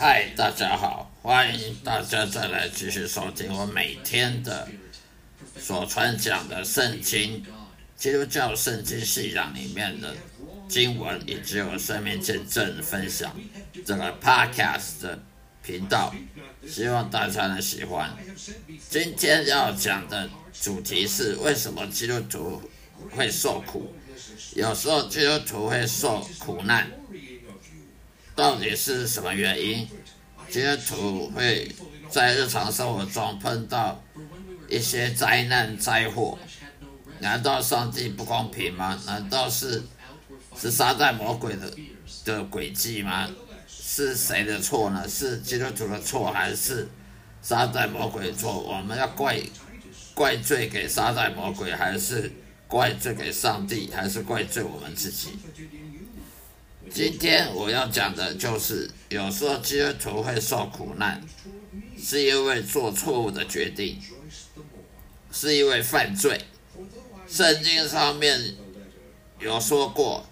[0.00, 4.68] 嗨，大家好，欢迎大家再来继续收听我每天的
[5.58, 7.44] 所传讲的圣经、
[7.96, 10.14] 基督教圣经信仰里面的
[10.68, 13.34] 经文，以及我生命见证分享
[13.84, 15.18] 这个 Podcast 的
[15.64, 16.14] 频道，
[16.64, 18.16] 希望大家能喜欢。
[18.88, 22.62] 今天要讲的主题是为什么基督徒
[23.10, 23.92] 会受苦？
[24.54, 26.88] 有时候基督徒会受苦难。
[28.38, 29.84] 到底是什么原因？
[30.48, 31.68] 基督徒会
[32.08, 34.00] 在日常生活中碰到
[34.68, 36.38] 一些灾难灾祸？
[37.18, 38.96] 难道上帝不公平吗？
[39.04, 39.82] 难道是
[40.56, 41.68] 是撒旦魔鬼的
[42.24, 43.28] 的诡计吗？
[43.66, 45.04] 是谁的错呢？
[45.08, 46.86] 是基督徒的错，还是
[47.42, 48.56] 撒旦魔鬼的错？
[48.56, 49.42] 我们要怪
[50.14, 52.30] 怪罪给撒旦魔鬼，还是
[52.68, 55.30] 怪罪给上帝，还是怪罪我们自己？
[56.92, 61.22] 今天我要讲的就是，有时候基督徒会受苦难，
[62.02, 64.00] 是因为做错误的决定，
[65.30, 66.40] 是因为犯罪。
[67.28, 68.56] 圣经上面
[69.38, 70.26] 有说过，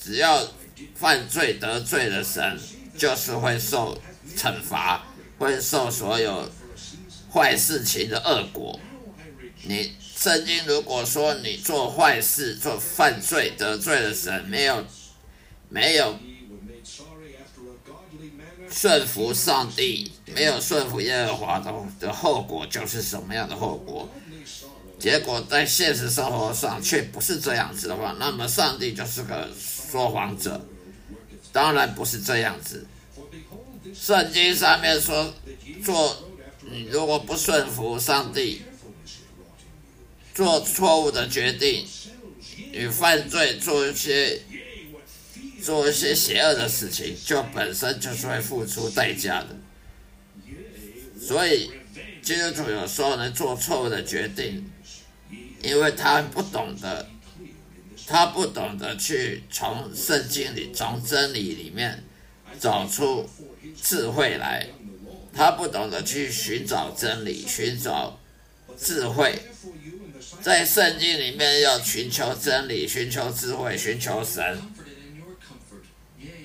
[0.00, 0.46] 只要
[0.94, 2.58] 犯罪得罪了神，
[2.96, 3.98] 就是会受
[4.36, 5.04] 惩罚，
[5.38, 6.48] 会受所有
[7.32, 8.78] 坏事情的恶果。
[9.64, 14.84] 你圣经如果说你做坏事、做犯罪得罪了神，没有。
[15.72, 16.18] 没有
[18.70, 24.06] 顺服上帝，没有顺服耶和华的的后果就是什么样的后果？
[24.98, 30.60] 结果在现实生活上却不是这样子的话，那么上帝就是个说谎者。
[31.52, 32.86] 当然不是这样子。
[33.94, 35.32] 圣经上面说，
[35.82, 36.16] 做
[36.70, 38.60] 你如果不顺服上帝，
[40.34, 41.86] 做错误的决定，
[42.72, 44.42] 与犯罪做一些。
[45.62, 49.56] 做一些邪恶的事情，就本身就是会付出代价的。
[51.20, 51.70] 所以
[52.20, 54.68] 基督徒有时候能做错误的决定，
[55.62, 57.08] 因为他不懂得，
[58.08, 62.02] 他不懂得去从圣经里、从真理里面
[62.58, 63.28] 找出
[63.80, 64.66] 智慧来，
[65.32, 68.18] 他不懂得去寻找真理、寻找
[68.76, 69.38] 智慧，
[70.40, 74.58] 在圣经里面要寻求真理、寻求智慧、寻求神。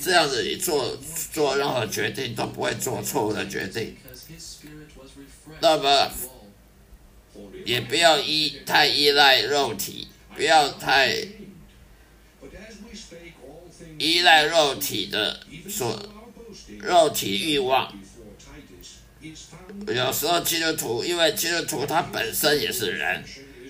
[0.00, 0.96] 这样子，你做
[1.32, 3.96] 做任何决定都不会做错误的决定。
[5.60, 6.10] 那么，
[7.64, 10.06] 也不要依太依赖肉体，
[10.36, 11.12] 不要太
[13.98, 16.00] 依赖肉体的所
[16.80, 17.92] 肉体欲望。
[19.86, 23.24] 有时候基督徒，因为基督徒他本身也是人，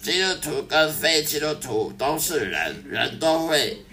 [0.00, 3.84] 基督徒跟非基督徒都是人，人都会。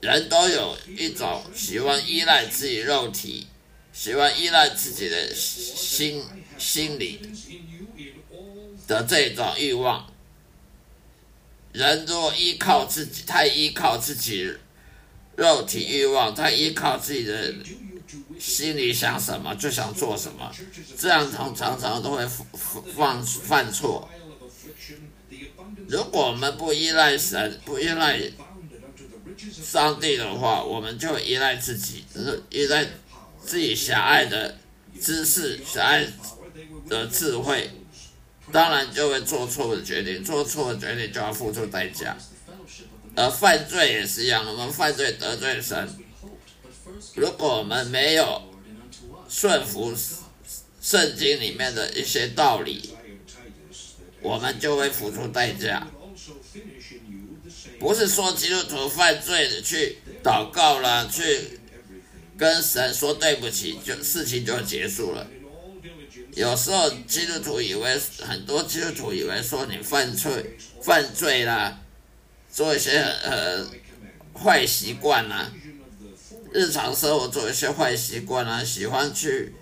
[0.00, 3.48] 人都有一种喜欢依赖自己肉体、
[3.92, 6.22] 喜欢依赖自己的心
[6.56, 7.20] 心理
[8.86, 10.08] 的这种欲望。
[11.72, 14.54] 人若依靠自己，太依靠自己
[15.36, 17.52] 肉体欲望，太依靠自己的
[18.38, 20.52] 心里想什么就想做什么，
[20.96, 22.24] 这样常常常都会
[22.96, 24.08] 犯犯错。
[25.88, 28.20] 如果我们不依赖神，不依赖。
[29.38, 32.04] 上帝的话，我们就依赖自己，
[32.50, 32.86] 依赖
[33.44, 34.58] 自己狭隘的
[35.00, 36.06] 知识、狭隘
[36.88, 37.70] 的智慧，
[38.52, 42.16] 当然就会做错的决定，做错的决定就要付出代价。
[43.14, 45.88] 而犯罪也是一样，我们犯罪得罪神，
[47.14, 48.42] 如果我们没有
[49.28, 49.94] 顺服
[50.80, 52.94] 圣经里面的一些道理，
[54.20, 55.86] 我们就会付出代价。
[57.78, 61.60] 不是说基督徒犯罪的去祷告了，去
[62.36, 65.26] 跟神说对不起，就事情就结束了。
[66.34, 71.80] 有时候基督徒以为，很多基督徒以为说你犯罪犯罪啦，
[72.52, 73.66] 做一些呃
[74.34, 75.50] 坏习惯啦，
[76.52, 79.52] 日常生活做一些坏习惯啦，喜欢去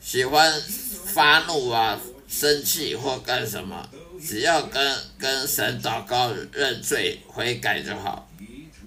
[0.00, 0.62] 喜欢
[1.06, 3.86] 发怒啊、生气或干什么。
[4.24, 8.30] 只要跟跟神祷告认罪悔改就好。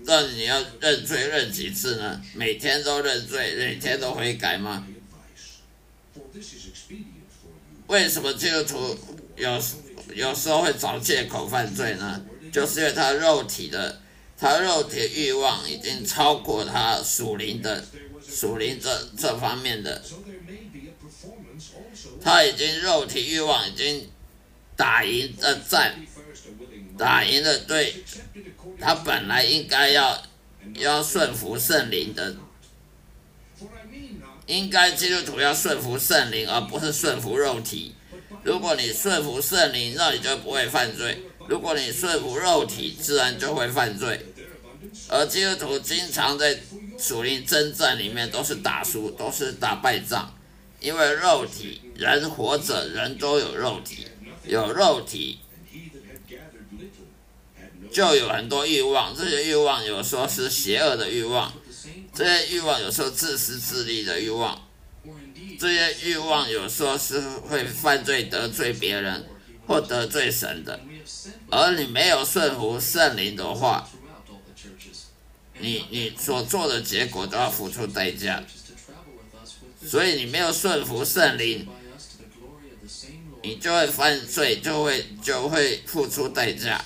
[0.06, 2.22] 那你要认罪认几次呢？
[2.36, 4.86] 每天都认罪，每天都悔改吗？
[7.88, 9.00] 为什么基督徒
[9.36, 9.62] 有
[10.14, 12.22] 有时候会找借口犯罪呢？
[12.52, 14.02] 就是因为他肉体的
[14.38, 17.84] 他肉体欲望已经超过他属灵的
[18.28, 20.04] 属灵这这方面的，
[22.22, 24.10] 他已经肉体欲望已经。
[24.76, 26.04] 打赢的战，
[26.98, 27.94] 打赢的队，
[28.80, 30.20] 他本来应该要
[30.78, 32.36] 要顺服圣灵的
[34.48, 37.94] 应该基督徒要顺服圣灵，而不是顺服肉体。
[38.42, 41.18] 如果你顺服圣灵，那你就不会犯罪；
[41.48, 44.26] 如果你顺服肉体，自然就会犯罪。
[45.08, 46.60] 而基督徒经常在
[46.98, 50.36] 属灵征战里面都是打输，都是打败仗，
[50.84, 54.06] 因为肉体人活着，人都有肉体，
[54.46, 55.40] 有肉体
[57.90, 61.54] 就有很多欲望，这些欲望有时候是邪恶的欲望。
[62.14, 64.68] 这些欲望有时候自私自利的欲望，
[65.58, 69.26] 这些欲望有时候是会犯罪得罪别人
[69.66, 70.82] 或得罪神的，
[71.50, 73.90] 而你没有顺服圣灵的话，
[75.60, 78.44] 你你所做的结果都要付出代价。
[79.86, 81.68] 所以你没有顺服圣灵，
[83.42, 86.84] 你就会犯罪，就会就会付出代价。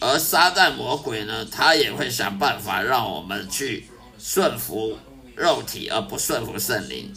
[0.00, 3.88] 而撒旦魔鬼呢，他也会想办法让我们去。
[4.16, 4.96] 顺服
[5.36, 7.12] 肉体而不顺服圣灵，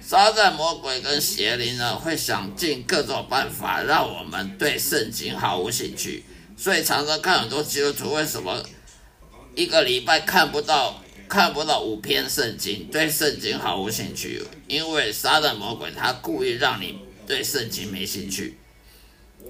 [0.00, 6.24] 撒旦魔鬼跟邪灵呢，会想尽各种办法让我们对圣经毫无兴趣。
[6.56, 8.64] 所以常常看很多基督徒为什么
[9.54, 14.42] 一个礼拜看不到看不到五篇圣经，对圣经毫无兴趣？
[14.66, 18.58] 因为撒旦魔鬼他故意让你对圣经没兴趣，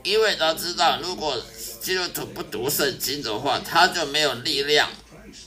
[0.02, 1.40] 因为他知道如果
[1.80, 4.90] 基督徒不读圣经的话，他就没有力量。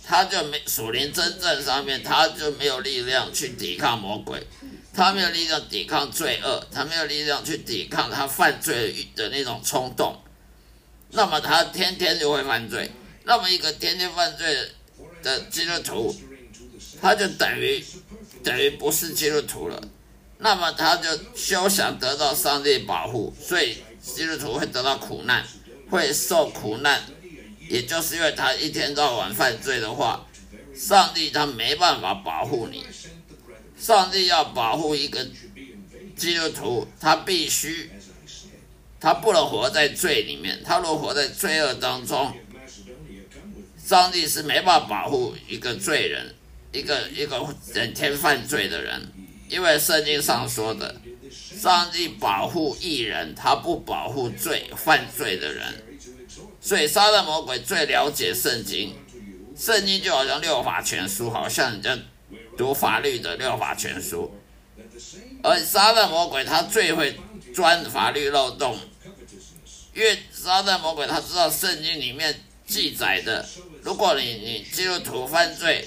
[0.04, 4.46] 他就没属灵真正上面，他就没有力量去抵抗魔鬼，
[4.94, 10.22] 他没有力量抵抗罪恶，他没有力量去抵抗他犯罪的那种冲动，
[11.12, 12.92] 那么他天天就会犯罪。
[13.24, 14.70] 那么一个天天犯罪的
[15.24, 16.16] 的基督徒，
[17.02, 17.84] 他就等于
[18.44, 19.82] 等于不是基督徒了。
[20.40, 25.46] 那么他就休想得到上帝保护，所以基督徒会得到苦难，
[25.90, 27.02] 会受苦难。
[27.70, 30.26] 也就是因为他一天到晚犯罪的话，
[30.76, 32.86] 上帝他没办法保护你。
[33.80, 35.26] 上帝要保护一个
[36.16, 37.90] 基督徒，他必须，
[39.00, 40.62] 他不能活在罪里面。
[40.66, 42.34] 他若活在罪恶当中，
[43.78, 46.34] 上帝是没办法保护一个罪人，
[46.72, 49.12] 一个一个整天犯罪的人。
[49.50, 50.96] 因为圣经上说的，
[51.32, 55.66] 上帝保护义人，他不保护罪犯罪的人。
[56.62, 58.96] 所以，撒旦魔鬼最了解圣经，
[59.58, 61.98] 圣经就好像六法全书，好像人家
[62.56, 64.34] 读法律的六法全书。
[65.44, 67.20] 而撒旦魔鬼他最会
[67.54, 68.78] 钻法律漏洞，
[69.94, 73.46] 因为撒旦魔鬼他知道圣经里面记载的，
[73.84, 75.86] 如果你你基督徒犯罪，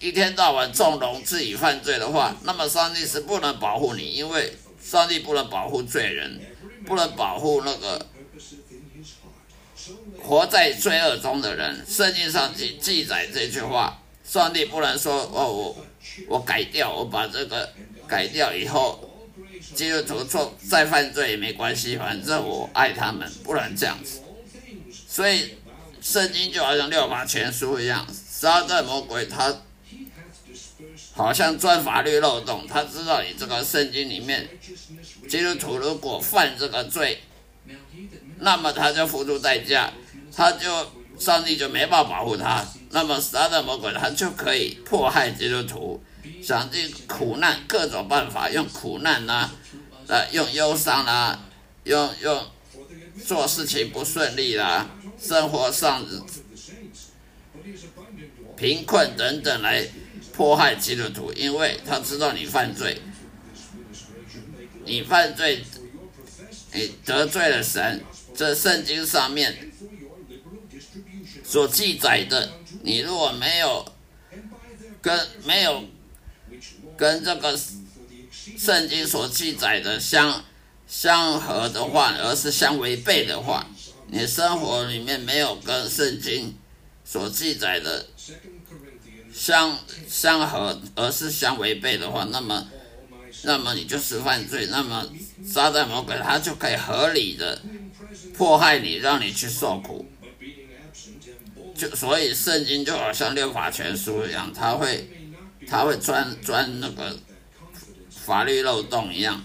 [0.00, 6.40] 一天到晚纵容自己犯罪的话，那么上帝是不能保护你，因为上帝不能保护罪人，
[6.86, 8.06] 不能保护那个。
[10.22, 15.86] 活在罪恶中的人，圣经上记记载这句话：上帝不能说哦，我
[16.28, 17.70] 我改掉，我把这个
[18.06, 19.10] 改掉以后，
[19.74, 24.22] 基督徒错再犯罪也没关系，反正我爱他们，不能这样子。
[25.08, 25.56] 所以
[26.02, 29.62] 圣经就好像六法全书一样，撒旦魔鬼他
[31.14, 34.48] 好像钻法律漏洞，他知道你这个圣经里面，
[35.28, 37.22] 基督徒如果犯这个罪，
[38.40, 39.92] 那么他就付出代价。
[40.34, 46.02] 他就上帝就没办法保护他，那么撒旦魔鬼他就可以迫害基督徒，
[46.42, 49.50] 想尽苦难各种办法，用苦难呐，
[50.08, 51.38] 呃，用忧伤啦，
[51.84, 52.46] 用用
[53.26, 54.90] 做事情不顺利啦，
[55.20, 56.06] 生活上
[58.56, 59.86] 贫困等等来
[60.32, 63.00] 迫害基督徒，因为他知道你犯罪，
[64.84, 65.64] 你犯罪，
[66.72, 68.02] 你得罪了神，
[68.34, 69.70] 这圣经上面。
[71.44, 72.50] 所记载的，
[72.82, 73.84] 你如果没有
[75.02, 75.84] 跟没有
[76.96, 77.60] 跟这个
[78.56, 80.42] 圣经所记载的相
[80.92, 83.66] 相合的话，而是相违背的话，
[84.08, 86.54] 你生活里面没有跟圣经
[87.02, 88.04] 所记载的
[89.32, 92.68] 相相合，而是相违背的话，那么
[93.44, 95.08] 那么你就是犯罪，那么
[95.42, 97.58] 撒旦魔鬼他就可以合理的
[98.36, 100.06] 迫害你，让你去受苦。
[101.74, 105.08] 就所以圣经就好像六法全书一样，他会
[105.66, 107.18] 他会钻钻那个
[108.10, 109.42] 法律漏洞一样，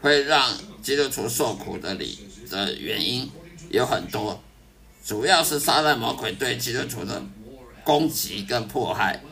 [0.00, 3.30] 会让基督徒受苦的理的原因
[3.70, 4.42] 有很多，
[5.04, 7.22] 主要是撒旦魔鬼对基督徒的
[7.84, 9.22] 攻击跟迫害。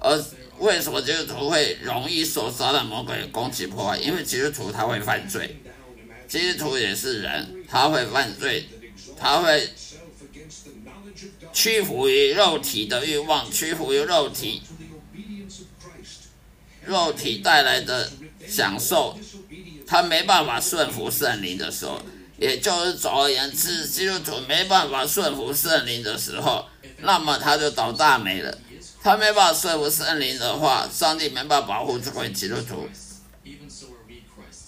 [0.00, 0.24] 而
[0.58, 3.98] 为什么基督徒会容易受撒旦魔鬼的攻击迫害？
[3.98, 5.60] 因为基督徒他会犯罪，
[6.28, 8.66] 基督徒也是人，他会犯罪，
[9.18, 9.68] 他会。
[11.52, 14.60] 屈服于肉体的欲望，屈服于肉体
[16.84, 18.12] 肉体带来的
[18.46, 19.18] 享受，
[19.86, 22.02] 他没办法顺服圣灵的时候，
[22.38, 26.66] 也就是总而言之，基督徒没办法顺服圣灵的时候，
[27.02, 28.58] 那么他就倒大霉了。
[29.02, 32.88] 他没办法顺服圣灵的话，上帝没办法保护这位基督徒，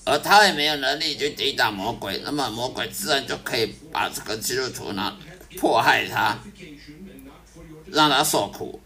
[0.05, 5.17] 而他也没有能力去抵挡魔鬼，那么魔鬼自然就可以把这个基督徒呢
[5.59, 6.39] 迫害他，
[7.91, 8.81] 让他受苦。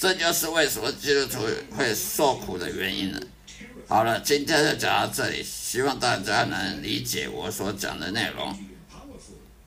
[0.00, 3.20] 这就是为什么基督徒会受苦的原因了。
[3.88, 8.54] 好了，今天就讲到这里，希望大家能理解我所讲的内容，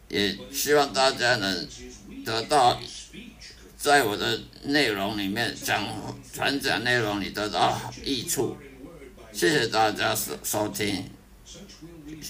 [0.09, 1.67] 也希望大家能
[2.23, 2.79] 得到
[3.75, 5.83] 在我的内容里面讲
[6.31, 8.55] 传讲内容里得到益处。
[9.33, 11.09] 谢谢大家收收听，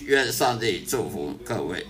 [0.06, 1.86] 愿上帝祝福各位。